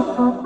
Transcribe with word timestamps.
Tengo 0.00 0.40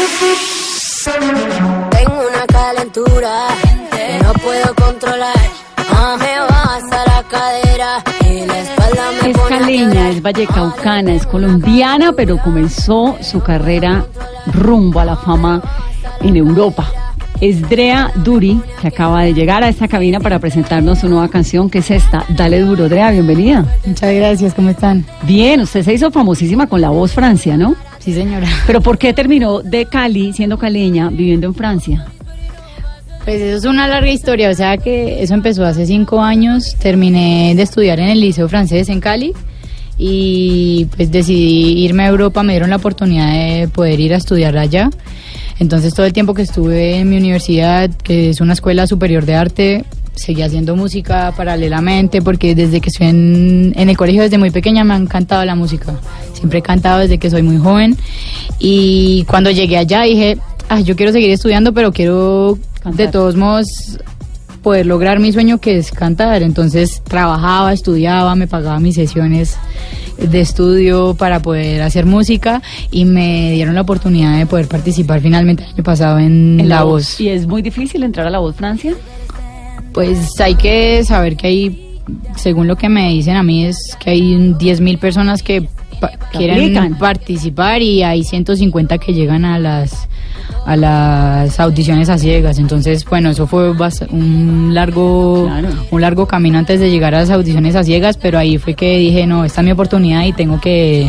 caleña, 9.76 10.08
es 10.10 10.22
vallecaucana, 10.22 11.14
es 11.14 11.26
colombiana, 11.26 12.12
pero 12.12 12.38
comenzó 12.38 13.16
su 13.20 13.40
carrera 13.40 14.06
rumbo 14.46 15.00
a 15.00 15.04
la 15.04 15.16
fama 15.16 15.62
en 16.20 16.36
Europa. 16.36 16.88
Es 17.40 17.60
Drea 17.68 18.10
Duri, 18.14 18.58
que 18.80 18.88
acaba 18.88 19.22
de 19.24 19.34
llegar 19.34 19.62
a 19.62 19.68
esta 19.68 19.86
cabina 19.86 20.20
para 20.20 20.38
presentarnos 20.38 21.00
su 21.00 21.08
nueva 21.08 21.28
canción, 21.28 21.68
que 21.68 21.78
es 21.78 21.90
esta, 21.90 22.24
Dale 22.30 22.60
Duro. 22.60 22.88
Drea, 22.88 23.10
bienvenida. 23.10 23.66
Muchas 23.84 24.14
gracias, 24.14 24.54
¿cómo 24.54 24.70
están? 24.70 25.04
Bien, 25.24 25.60
usted 25.60 25.82
se 25.82 25.92
hizo 25.92 26.10
famosísima 26.10 26.66
con 26.66 26.80
La 26.80 26.88
Voz 26.88 27.12
Francia, 27.12 27.58
¿no? 27.58 27.76
Sí, 27.98 28.14
señora. 28.14 28.48
Pero 28.66 28.80
¿por 28.80 28.96
qué 28.96 29.12
terminó 29.12 29.60
de 29.60 29.84
Cali, 29.84 30.32
siendo 30.32 30.56
caleña, 30.56 31.10
viviendo 31.10 31.46
en 31.48 31.54
Francia? 31.54 32.06
Pues 33.26 33.42
eso 33.42 33.58
es 33.58 33.64
una 33.64 33.88
larga 33.88 34.10
historia, 34.10 34.48
o 34.48 34.54
sea 34.54 34.78
que 34.78 35.22
eso 35.22 35.34
empezó 35.34 35.66
hace 35.66 35.84
cinco 35.84 36.22
años, 36.22 36.76
terminé 36.78 37.52
de 37.54 37.62
estudiar 37.62 38.00
en 38.00 38.08
el 38.08 38.20
Liceo 38.20 38.48
Francés 38.48 38.88
en 38.88 39.00
Cali 39.00 39.34
y 39.98 40.86
pues 40.96 41.10
decidí 41.10 41.84
irme 41.84 42.04
a 42.04 42.08
Europa, 42.08 42.42
me 42.42 42.52
dieron 42.52 42.70
la 42.70 42.76
oportunidad 42.76 43.32
de 43.32 43.68
poder 43.68 44.00
ir 44.00 44.14
a 44.14 44.18
estudiar 44.18 44.56
allá. 44.58 44.90
Entonces 45.58 45.94
todo 45.94 46.04
el 46.06 46.12
tiempo 46.12 46.34
que 46.34 46.42
estuve 46.42 46.96
en 46.98 47.08
mi 47.08 47.16
universidad, 47.16 47.90
que 47.90 48.30
es 48.30 48.40
una 48.40 48.52
escuela 48.52 48.86
superior 48.86 49.24
de 49.24 49.34
arte, 49.34 49.84
seguí 50.16 50.42
haciendo 50.42 50.76
música 50.76 51.32
paralelamente 51.36 52.22
porque 52.22 52.54
desde 52.54 52.80
que 52.80 52.88
estoy 52.88 53.08
en, 53.08 53.72
en 53.76 53.88
el 53.88 53.96
colegio 53.96 54.22
desde 54.22 54.38
muy 54.38 54.50
pequeña 54.50 54.84
me 54.84 54.94
ha 54.94 54.96
encantado 54.96 55.44
la 55.44 55.54
música. 55.54 55.94
Siempre 56.32 56.58
he 56.58 56.62
cantado 56.62 57.00
desde 57.00 57.18
que 57.18 57.30
soy 57.30 57.42
muy 57.42 57.58
joven 57.58 57.96
y 58.58 59.24
cuando 59.28 59.50
llegué 59.50 59.78
allá 59.78 60.02
dije, 60.02 60.38
ah, 60.68 60.80
yo 60.80 60.96
quiero 60.96 61.12
seguir 61.12 61.30
estudiando 61.30 61.72
pero 61.72 61.92
quiero 61.92 62.58
Cantar. 62.82 63.06
de 63.06 63.12
todos 63.12 63.36
modos 63.36 63.66
poder 64.66 64.84
lograr 64.84 65.20
mi 65.20 65.30
sueño 65.30 65.58
que 65.58 65.78
es 65.78 65.92
cantar. 65.92 66.42
Entonces 66.42 67.00
trabajaba, 67.04 67.72
estudiaba, 67.72 68.34
me 68.34 68.48
pagaba 68.48 68.80
mis 68.80 68.96
sesiones 68.96 69.56
de 70.18 70.40
estudio 70.40 71.14
para 71.14 71.40
poder 71.40 71.82
hacer 71.82 72.04
música 72.04 72.60
y 72.90 73.04
me 73.04 73.52
dieron 73.52 73.76
la 73.76 73.82
oportunidad 73.82 74.36
de 74.36 74.44
poder 74.44 74.66
participar 74.66 75.20
finalmente 75.20 75.62
el 75.62 75.68
año 75.68 75.84
pasado 75.84 76.18
en, 76.18 76.68
La 76.68 76.82
Voz. 76.82 77.20
¿Y 77.20 77.28
es 77.28 77.46
muy 77.46 77.62
difícil 77.62 78.02
entrar 78.02 78.26
a 78.26 78.30
La 78.30 78.40
Voz 78.40 78.56
Francia? 78.56 78.96
Pues 79.92 80.40
hay 80.40 80.56
que 80.56 81.04
saber 81.04 81.36
que 81.36 81.46
hay, 81.46 82.00
según 82.34 82.66
lo 82.66 82.74
que 82.74 82.88
me 82.88 83.08
dicen 83.10 83.36
a 83.36 83.44
mí, 83.44 83.66
es 83.66 83.96
que 84.00 84.10
hay 84.10 84.34
10.000 84.34 84.98
personas 84.98 85.44
que 85.44 85.68
quieren 86.32 86.96
participar 86.96 87.82
y 87.82 88.02
hay 88.02 88.24
150 88.24 88.98
que 88.98 89.14
llegan 89.14 89.44
a 89.44 89.60
las 89.60 90.08
a 90.66 90.76
las 90.76 91.60
audiciones 91.60 92.08
a 92.08 92.18
ciegas. 92.18 92.58
Entonces, 92.58 93.04
bueno, 93.04 93.30
eso 93.30 93.46
fue 93.46 93.70
un 94.10 94.74
largo 94.74 95.44
Claro. 95.46 95.68
un 95.90 96.00
largo 96.00 96.26
camino 96.26 96.58
antes 96.58 96.80
de 96.80 96.90
llegar 96.90 97.14
a 97.14 97.20
las 97.20 97.30
audiciones 97.30 97.76
a 97.76 97.84
ciegas, 97.84 98.16
pero 98.16 98.38
ahí 98.38 98.58
fue 98.58 98.74
que 98.74 98.98
dije, 98.98 99.26
no, 99.26 99.44
esta 99.44 99.60
es 99.60 99.64
mi 99.64 99.70
oportunidad 99.70 100.24
y 100.24 100.32
tengo 100.32 100.60
que 100.60 101.08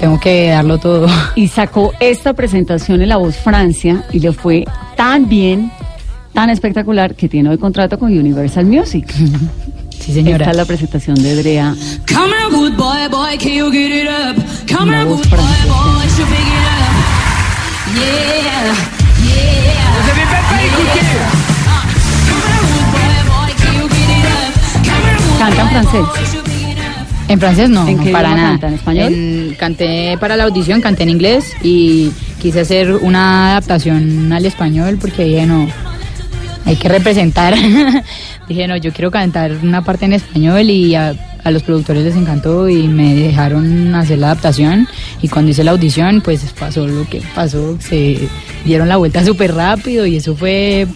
tengo 0.00 0.18
que 0.20 0.48
darlo 0.50 0.78
todo. 0.78 1.06
y 1.36 1.48
sacó 1.48 1.92
esta 2.00 2.34
presentación 2.34 3.00
en 3.00 3.08
La 3.08 3.16
Voz 3.16 3.36
Francia 3.36 4.04
y 4.12 4.18
le 4.20 4.32
fue 4.32 4.64
tan 4.96 5.28
bien, 5.28 5.70
tan 6.34 6.50
espectacular 6.50 7.14
que 7.14 7.28
tiene 7.28 7.48
hoy 7.50 7.58
contrato 7.58 7.98
con 7.98 8.16
Universal 8.16 8.66
Music. 8.66 9.06
Sí, 9.98 10.12
señora. 10.12 10.44
Esta 10.44 10.50
es 10.52 10.56
la 10.58 10.64
presentación 10.66 11.20
de 11.20 11.34
Drea. 11.36 11.74
Come 12.14 12.28
here, 12.28 12.48
good 12.54 12.74
boy, 12.76 13.08
boy, 13.10 13.36
can 13.38 13.50
you 13.54 13.72
get 13.72 13.90
it 13.90 14.06
up? 14.08 14.36
Come 14.72 14.92
voz 15.04 15.22
good 15.22 15.30
boy, 15.30 15.38
boy, 15.38 16.06
should 16.14 16.28
pick 16.28 16.38
it 16.38 16.70
up. 16.70 16.75
Canta 25.38 25.62
en 25.62 25.68
francés. 25.68 26.04
En 27.28 27.40
francés 27.40 27.70
no, 27.70 27.86
¿En 27.88 28.12
para 28.12 28.34
nada. 28.34 28.50
canta? 28.50 28.68
¿En 28.68 28.74
español? 28.74 29.12
En- 29.12 29.54
canté 29.58 30.16
para 30.18 30.36
la 30.36 30.44
audición, 30.44 30.80
canté 30.80 31.02
en 31.02 31.10
inglés 31.10 31.52
y 31.62 32.10
quise 32.40 32.60
hacer 32.60 32.92
una 32.92 33.50
adaptación 33.50 34.32
al 34.32 34.46
español 34.46 34.96
porque 35.00 35.24
dije 35.24 35.46
no, 35.46 35.68
hay 36.64 36.76
que 36.76 36.88
representar. 36.88 37.54
dije 38.48 38.68
no, 38.68 38.76
yo 38.76 38.92
quiero 38.92 39.10
cantar 39.10 39.52
una 39.62 39.82
parte 39.82 40.04
en 40.04 40.12
español 40.14 40.70
y 40.70 40.94
a, 40.94 41.14
a 41.46 41.52
los 41.52 41.62
productores 41.62 42.02
les 42.02 42.16
encantó 42.16 42.68
y 42.68 42.88
me 42.88 43.14
dejaron 43.14 43.94
hacer 43.94 44.18
la 44.18 44.32
adaptación 44.32 44.88
y 45.22 45.28
cuando 45.28 45.52
hice 45.52 45.62
la 45.62 45.70
audición 45.70 46.20
pues 46.20 46.44
pasó 46.58 46.88
lo 46.88 47.08
que 47.08 47.22
pasó, 47.36 47.76
se 47.78 48.28
dieron 48.64 48.88
la 48.88 48.96
vuelta 48.96 49.24
súper 49.24 49.54
rápido 49.54 50.06
y 50.06 50.16
eso 50.16 50.34
fue 50.34 50.88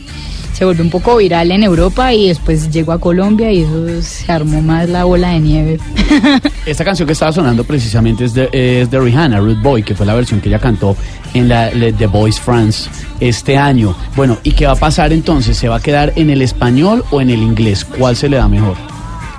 se 0.52 0.64
volvió 0.64 0.82
un 0.82 0.90
poco 0.90 1.16
viral 1.18 1.52
en 1.52 1.62
Europa 1.62 2.12
y 2.12 2.28
después 2.28 2.68
llegó 2.68 2.90
a 2.90 2.98
Colombia 2.98 3.52
y 3.52 3.60
eso 3.60 4.02
se 4.02 4.30
armó 4.32 4.60
más 4.60 4.88
la 4.88 5.04
bola 5.04 5.30
de 5.30 5.38
nieve. 5.40 5.78
Esta 6.66 6.84
canción 6.84 7.06
que 7.06 7.12
estaba 7.12 7.32
sonando 7.32 7.62
precisamente 7.62 8.24
es 8.24 8.34
de, 8.34 8.50
es 8.52 8.90
de 8.90 9.00
Rihanna, 9.00 9.38
Rude 9.38 9.62
Boy, 9.62 9.84
que 9.84 9.94
fue 9.94 10.04
la 10.04 10.14
versión 10.14 10.40
que 10.40 10.48
ella 10.48 10.58
cantó 10.58 10.96
en 11.32 11.48
la 11.48 11.70
The 11.70 12.08
Voice 12.08 12.40
France 12.42 12.90
este 13.20 13.56
año. 13.56 13.94
Bueno, 14.16 14.36
¿y 14.42 14.50
qué 14.50 14.66
va 14.66 14.72
a 14.72 14.76
pasar 14.76 15.12
entonces? 15.12 15.56
¿Se 15.56 15.68
va 15.68 15.76
a 15.76 15.80
quedar 15.80 16.12
en 16.16 16.28
el 16.28 16.42
español 16.42 17.04
o 17.10 17.20
en 17.20 17.30
el 17.30 17.40
inglés? 17.40 17.84
¿Cuál 17.84 18.16
se 18.16 18.28
le 18.28 18.36
da 18.36 18.48
mejor? 18.48 18.89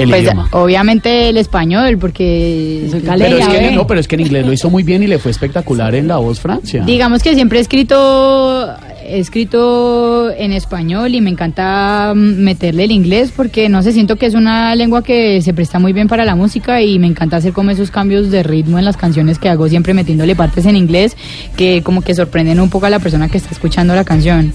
El 0.04 0.10
Pues, 0.10 0.22
idioma. 0.24 0.48
obviamente 0.52 1.30
el 1.30 1.38
español, 1.38 1.98
porque 1.98 2.88
Soy 2.90 3.00
Pero 3.02 3.12
caleña, 3.12 3.38
es, 3.40 3.48
que, 3.48 3.68
¿eh? 3.68 3.72
no, 3.72 3.88
pero 3.88 4.00
es 4.00 4.08
que 4.08 4.16
en 4.16 4.22
inglés 4.22 4.46
lo 4.46 4.54
hizo 4.54 4.70
muy 4.70 4.84
bien 4.84 5.04
y 5.04 5.08
le 5.08 5.20
fue 5.20 5.32
espectacular 5.32 5.96
en 5.96 6.08
La 6.08 6.18
Voz 6.18 6.40
Francia. 6.40 6.84
digamos 6.86 7.24
que 7.24 7.34
siempre 7.36 7.60
he 7.60 7.62
escrito, 7.62 8.68
he 9.06 9.20
escrito 9.20 10.32
en 10.32 10.54
español 10.54 11.14
y 11.16 11.22
me 11.22 11.30
encanta 11.30 12.14
mm, 12.16 12.20
meterle 12.44 12.86
el 12.86 12.92
inglés 12.92 13.32
porque 13.36 13.70
no 13.70 13.82
sé, 13.84 13.92
siento 13.92 14.16
que 14.16 14.26
es 14.26 14.34
una 14.34 14.76
lengua 14.76 15.04
que 15.04 15.42
se 15.42 15.54
presta 15.54 15.80
muy 15.80 15.94
bien 15.94 16.08
para 16.08 16.26
la 16.26 16.36
música 16.36 16.82
y 16.82 17.00
me 17.00 17.08
encanta 17.08 17.38
hacer 17.38 17.54
como 17.54 17.72
esos 17.72 17.92
cambios 17.92 18.32
de 18.32 18.44
ritmo 18.44 18.80
en 18.80 18.86
las 18.86 18.98
canciones 18.98 19.40
que 19.40 19.50
hago, 19.50 19.68
siempre 19.68 19.94
metiéndole 19.94 20.36
partes 20.36 20.66
en 20.66 20.76
inglés 20.76 21.16
que 21.58 21.82
como 21.84 22.02
que 22.02 22.16
sorprenden 22.16 22.60
un 22.60 22.70
poco 22.70 22.86
a 22.86 22.90
la 22.90 23.00
persona 23.00 23.30
que 23.30 23.38
está 23.38 23.50
escuchando 23.52 23.96
la 23.96 24.04
canción. 24.04 24.54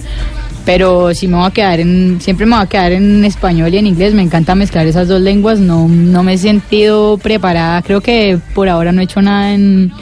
Pero 0.66 1.14
si 1.14 1.28
me 1.28 1.36
voy 1.36 1.46
a 1.46 1.50
quedar 1.50 1.78
en, 1.78 2.20
siempre 2.20 2.44
me 2.44 2.56
voy 2.56 2.64
a 2.64 2.68
quedar 2.68 2.90
en 2.90 3.24
español 3.24 3.72
y 3.72 3.78
en 3.78 3.86
inglés, 3.86 4.12
me 4.14 4.22
encanta 4.22 4.56
mezclar 4.56 4.84
esas 4.86 5.06
dos 5.06 5.20
lenguas, 5.20 5.60
no, 5.60 5.86
no 5.88 6.24
me 6.24 6.34
he 6.34 6.38
sentido 6.38 7.18
preparada, 7.18 7.80
creo 7.82 8.00
que 8.00 8.38
por 8.52 8.68
ahora 8.68 8.90
no 8.90 9.00
he 9.00 9.04
hecho 9.04 9.22
nada 9.22 9.54
en, 9.54 9.92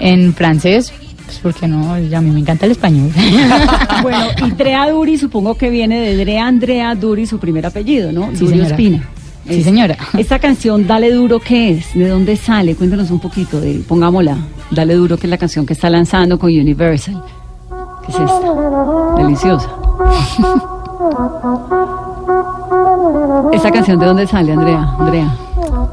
en 0.00 0.34
francés, 0.34 0.92
pues 1.24 1.38
porque 1.38 1.68
no, 1.68 1.96
ya 2.00 2.18
a 2.18 2.20
mí 2.20 2.30
me 2.30 2.40
encanta 2.40 2.66
el 2.66 2.72
español. 2.72 3.10
Bueno, 4.02 4.26
y 4.46 4.50
Drea 4.52 4.88
Duri 4.90 5.18
supongo 5.18 5.56
que 5.56 5.70
viene 5.70 6.00
de 6.00 6.16
Drea 6.16 6.46
Andrea 6.46 6.94
Duri, 6.94 7.26
su 7.26 7.40
primer 7.40 7.66
apellido, 7.66 8.12
¿no? 8.12 8.30
Sí, 8.32 8.44
Duri. 8.44 8.60
Ospina. 8.60 9.08
Sí, 9.48 9.62
señora. 9.64 9.96
Esta 10.16 10.38
canción, 10.38 10.86
Dale 10.86 11.10
Duro, 11.10 11.40
¿qué 11.40 11.70
es? 11.70 11.94
¿De 11.94 12.06
dónde 12.06 12.36
sale? 12.36 12.76
Cuéntanos 12.76 13.10
un 13.10 13.18
poquito, 13.18 13.60
de, 13.60 13.80
pongámosla. 13.88 14.36
Dale 14.70 14.94
Duro, 14.94 15.16
que 15.16 15.26
es 15.26 15.30
la 15.30 15.38
canción 15.38 15.66
que 15.66 15.72
está 15.72 15.90
lanzando 15.90 16.38
con 16.38 16.50
Universal. 16.50 17.22
¿Qué 18.06 18.12
es 18.12 18.18
esta? 18.20 19.16
Deliciosa. 19.16 19.87
¿Esta 23.52 23.70
canción 23.70 23.98
de 23.98 24.06
dónde 24.06 24.26
sale, 24.26 24.52
Andrea? 24.52 24.94
Andrea. 24.98 25.36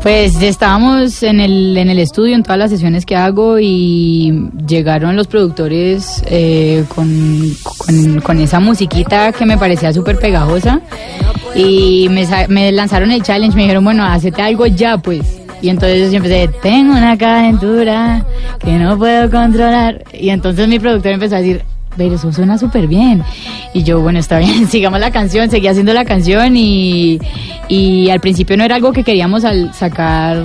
Pues 0.02 0.42
estábamos 0.42 1.24
en 1.24 1.40
el, 1.40 1.76
en 1.78 1.90
el 1.90 2.00
estudio, 2.00 2.36
en 2.36 2.44
todas 2.44 2.60
las 2.60 2.70
sesiones 2.70 3.06
que 3.06 3.16
hago 3.16 3.58
y 3.60 4.50
llegaron 4.68 5.16
los 5.16 5.28
productores 5.28 6.24
eh, 6.28 6.86
con, 6.94 7.52
con, 8.22 8.40
esa 8.40 8.60
musiquita 8.60 9.32
que 9.32 9.46
me 9.46 9.58
parecía 9.58 9.92
súper 9.94 10.20
pegajosa 10.20 10.82
y 11.56 12.08
me, 12.10 12.28
me 12.50 12.72
lanzaron 12.72 13.12
el 13.12 13.24
challenge, 13.24 13.56
me 13.56 13.64
dijeron, 13.64 13.84
bueno, 13.84 14.04
hacete 14.04 14.42
algo 14.42 14.68
ya 14.68 14.98
pues. 14.98 15.42
Y 15.62 15.70
entonces 15.70 16.12
yo 16.12 16.18
empecé, 16.18 16.50
tengo 16.62 16.92
una 16.92 17.18
calentura 17.18 18.24
que 18.60 18.74
no 18.74 18.98
puedo 18.98 19.32
controlar. 19.32 20.04
Y 20.14 20.30
entonces 20.30 20.68
mi 20.68 20.78
productor 20.78 21.14
empezó 21.14 21.36
a 21.36 21.40
decir, 21.40 21.64
pero 21.98 22.16
eso 22.16 22.32
suena 22.32 22.58
súper 22.58 22.88
bien. 22.88 23.24
Y 23.74 23.84
yo, 23.84 24.02
bueno, 24.02 24.20
está 24.20 24.40
bien, 24.40 24.68
sigamos 24.70 25.00
la 25.00 25.12
canción, 25.12 25.50
seguí 25.50 25.68
haciendo 25.68 25.94
la 25.94 26.06
canción 26.06 26.56
y, 26.56 27.20
y 27.68 28.10
al 28.10 28.20
principio 28.20 28.58
no 28.58 28.64
era 28.64 28.76
algo 28.76 28.92
que 28.94 29.04
queríamos 29.04 29.46
al 29.46 29.74
sacar 29.74 30.44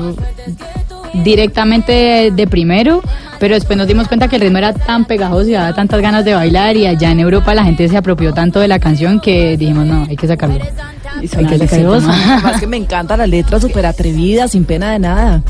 directamente 1.13 1.93
de, 1.93 2.31
de 2.31 2.47
primero, 2.47 3.03
pero 3.39 3.55
después 3.55 3.77
nos 3.77 3.87
dimos 3.89 4.07
cuenta 4.07 4.29
que 4.29 4.37
el 4.37 4.43
ritmo 4.43 4.59
era 4.59 4.73
tan 4.73 5.05
pegajoso 5.05 5.49
y 5.49 5.53
daba 5.53 5.75
tantas 5.75 6.01
ganas 6.01 6.25
de 6.25 6.35
bailar 6.35 6.77
y 6.77 6.87
allá 6.87 7.11
en 7.11 7.21
Europa 7.21 7.55
la 7.55 7.65
gente 7.65 7.89
se 7.89 7.97
apropió 7.97 8.33
tanto 8.33 8.61
de 8.61 8.69
la 8.69 8.79
canción 8.79 9.21
que 9.21 9.57
dijimos, 9.57 9.87
no, 9.87 10.07
hay 10.09 10.17
que 10.17 10.27
sacarlo. 10.27 10.57
Y 10.57 10.61
Hay 10.61 11.21
que 11.23 11.29
sacar 11.29 11.53
el 11.55 11.59
deliciosa. 11.59 12.07
tema. 12.13 12.35
Además 12.35 12.61
que 12.61 12.67
me 12.67 12.77
encanta 12.77 13.17
la 13.17 13.27
letra 13.27 13.59
súper 13.59 13.87
atrevida, 13.87 14.47
sin 14.47 14.65
pena 14.65 14.93
de 14.93 14.99
nada. 15.01 15.43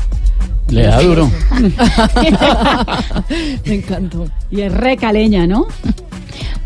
Le 0.71 0.83
da 0.83 1.01
duro. 1.01 1.29
Me 3.65 3.75
encantó. 3.75 4.25
Y 4.49 4.61
es 4.61 4.71
recaleña, 4.73 5.45
¿no? 5.47 5.67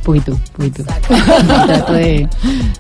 Poquito, 0.04 0.38
poquito. 0.56 0.84
Trato 1.66 1.94
de 1.94 2.28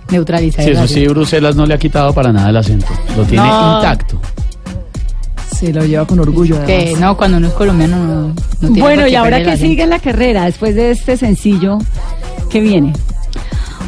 neutralizar. 0.09 0.63
Sí, 0.63 0.71
el 0.71 0.77
eso 0.77 0.87
sí. 0.87 1.07
Bruselas 1.07 1.55
no 1.55 1.65
le 1.65 1.73
ha 1.73 1.77
quitado 1.79 2.13
para 2.13 2.31
nada 2.31 2.49
el 2.49 2.57
acento. 2.57 2.87
Lo 3.17 3.23
tiene 3.23 3.47
No. 3.47 3.77
intacto. 3.77 4.19
Se 5.55 5.73
lo 5.73 5.83
lleva 5.85 6.05
con 6.05 6.19
orgullo. 6.19 6.63
Que 6.65 6.95
no, 6.99 7.15
cuando 7.17 7.37
uno 7.37 7.47
es 7.47 7.53
colombiano 7.53 7.97
no, 7.97 8.27
no 8.27 8.33
tiene 8.59 8.81
Bueno, 8.81 9.07
y 9.07 9.15
ahora 9.15 9.41
que 9.43 9.57
sigue 9.57 9.83
en 9.83 9.89
la 9.89 9.99
carrera, 9.99 10.45
después 10.45 10.75
de 10.75 10.91
este 10.91 11.17
sencillo, 11.17 11.79
¿qué 12.49 12.59
viene? 12.59 12.93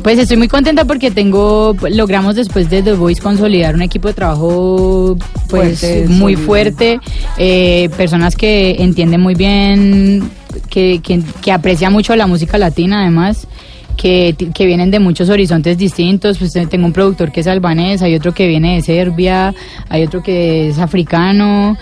Pues 0.07 0.19
estoy 0.19 0.37
muy 0.37 0.47
contenta 0.47 0.85
porque 0.85 1.11
tengo, 1.11 1.75
logramos 1.91 2.37
después 2.37 2.69
de 2.69 2.81
The 2.81 2.93
Voice 2.93 3.21
consolidar 3.21 3.75
un 3.75 3.81
equipo 3.81 4.07
de 4.07 4.13
trabajo 4.13 5.17
pues 5.49 5.81
Fuerte, 5.81 6.05
muy 6.07 6.35
sólido. 6.35 6.47
fuerte, 6.47 6.99
eh, 7.37 7.89
personas 7.97 8.37
que 8.37 8.77
entienden 8.79 9.19
muy 9.19 9.35
bien, 9.35 10.31
que, 10.69 11.01
que, 11.03 11.21
que 11.41 11.51
aprecian 11.51 11.91
mucho 11.91 12.15
la 12.15 12.25
música 12.25 12.57
latina 12.57 13.01
además. 13.01 13.49
Que, 13.97 14.35
que 14.53 14.65
vienen 14.67 14.91
de 14.91 14.99
muchos 14.99 15.27
horizontes 15.27 15.77
distintos, 15.77 16.37
pues 16.37 16.55
eh, 16.55 16.67
tengo 16.67 16.85
un 16.85 16.93
productor 16.93 17.31
que 17.31 17.39
es 17.39 17.47
albanés, 17.47 18.03
hay 18.03 18.13
otro 18.13 18.31
que 18.31 18.47
viene 18.47 18.75
de 18.75 18.83
Serbia, 18.83 19.55
hay 19.89 20.03
otro 20.03 20.21
que 20.21 20.69
es 20.69 20.77
africano, 20.77 21.75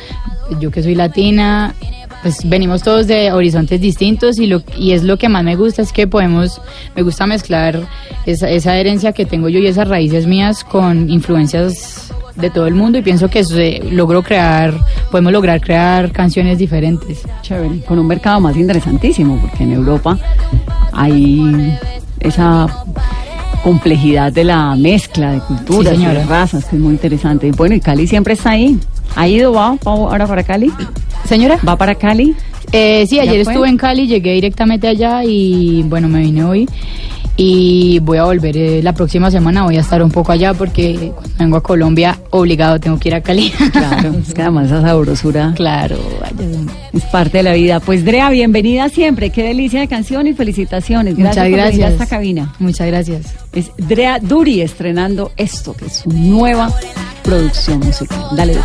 yo 0.61 0.71
que 0.71 0.81
soy 0.81 0.95
latina, 0.95 1.75
pues 2.25 2.49
venimos 2.49 2.81
todos 2.81 3.05
de 3.05 3.31
horizontes 3.31 3.79
distintos 3.79 4.39
y 4.39 4.47
lo 4.47 4.63
y 4.75 4.93
es 4.93 5.03
lo 5.03 5.15
que 5.19 5.29
más 5.29 5.43
me 5.43 5.55
gusta 5.55 5.83
es 5.83 5.93
que 5.93 6.07
podemos 6.07 6.59
me 6.95 7.03
gusta 7.03 7.27
mezclar 7.27 7.87
esa, 8.25 8.49
esa 8.49 8.75
herencia 8.75 9.11
que 9.11 9.27
tengo 9.27 9.47
yo 9.47 9.59
y 9.59 9.67
esas 9.67 9.87
raíces 9.87 10.25
mías 10.25 10.63
con 10.63 11.07
influencias 11.11 12.11
de 12.35 12.49
todo 12.49 12.65
el 12.65 12.73
mundo 12.73 12.97
y 12.97 13.03
pienso 13.03 13.27
que 13.29 13.43
se 13.43 13.77
logro 13.91 14.23
crear 14.23 14.73
podemos 15.11 15.33
lograr 15.33 15.61
crear 15.61 16.11
canciones 16.11 16.57
diferentes 16.57 17.21
Chévere, 17.43 17.81
con 17.81 17.99
un 17.99 18.07
mercado 18.07 18.39
más 18.39 18.57
interesantísimo, 18.57 19.39
porque 19.39 19.63
en 19.63 19.73
Europa 19.73 20.17
hay 20.93 21.77
esa 22.21 22.85
complejidad 23.63 24.33
de 24.33 24.45
la 24.45 24.75
mezcla 24.75 25.33
de 25.33 25.41
culturas 25.41 25.95
Sí, 25.95 26.01
y 26.01 26.05
de 26.07 26.23
razas, 26.23 26.65
que 26.65 26.75
es 26.75 26.81
muy 26.81 26.93
interesante. 26.93 27.51
Bueno, 27.51 27.75
y 27.75 27.79
Cali 27.79 28.05
siempre 28.05 28.33
está 28.33 28.51
ahí. 28.51 28.79
¿Ha 29.15 29.27
ido, 29.27 29.53
va, 29.53 29.71
va 29.71 29.91
ahora 29.91 30.27
para 30.27 30.43
Cali? 30.43 30.71
Señora 31.25 31.59
¿Va 31.67 31.75
para 31.75 31.95
Cali? 31.95 32.35
Eh, 32.71 33.05
sí, 33.07 33.17
¿Ya 33.17 33.23
ayer 33.23 33.41
estuve 33.41 33.69
en 33.69 33.77
Cali, 33.77 34.07
llegué 34.07 34.33
directamente 34.33 34.87
allá 34.87 35.23
y 35.23 35.83
bueno, 35.83 36.07
me 36.07 36.19
vine 36.19 36.43
hoy 36.43 36.67
y 37.37 37.99
voy 37.99 38.17
a 38.17 38.23
volver 38.23 38.55
eh, 38.55 38.81
la 38.81 38.93
próxima 38.93 39.29
semana, 39.29 39.63
voy 39.63 39.75
a 39.77 39.81
estar 39.81 40.01
un 40.01 40.09
poco 40.09 40.31
allá 40.31 40.53
porque 40.53 41.11
cuando 41.13 41.35
vengo 41.37 41.57
a 41.57 41.63
Colombia 41.63 42.17
obligado 42.29 42.79
tengo 42.79 42.97
que 42.97 43.09
ir 43.09 43.15
a 43.15 43.21
Cali. 43.21 43.51
Claro, 43.71 44.15
es 44.25 44.33
que 44.33 44.41
además 44.41 44.67
esa 44.67 44.81
sabrosura 44.81 45.53
claro, 45.55 45.97
vaya. 46.21 46.45
es 46.93 47.03
parte 47.05 47.37
de 47.37 47.43
la 47.43 47.53
vida. 47.53 47.79
Pues 47.81 48.05
Drea, 48.05 48.29
bienvenida 48.29 48.87
siempre. 48.89 49.31
Qué 49.31 49.43
delicia 49.43 49.81
de 49.81 49.87
canción 49.87 50.27
y 50.27 50.33
felicitaciones. 50.33 51.17
Gracias 51.17 51.35
Muchas 51.35 51.43
por 51.43 51.51
venir 51.51 51.59
a 51.59 51.69
gracias. 51.69 51.91
esta 51.91 52.05
cabina. 52.15 52.53
Muchas 52.59 52.87
gracias. 52.87 53.35
Es 53.51 53.71
Drea 53.77 54.19
Duri 54.19 54.61
estrenando 54.61 55.31
esto, 55.35 55.75
que 55.75 55.85
es 55.85 55.97
su 55.97 56.09
nueva 56.09 56.71
producción 57.23 57.79
musical. 57.79 58.19
Dale, 58.35 58.55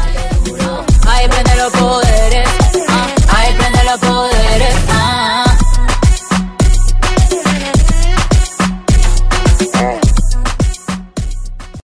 prende 1.43 1.63
los 1.63 1.73
poderes. 1.73 2.49
Ah, 2.89 3.07
ahí 3.29 3.55
prende 3.55 3.85
los 3.85 3.99
poderes. 3.99 4.90